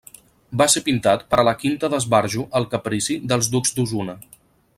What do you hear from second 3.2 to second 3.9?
dels Ducs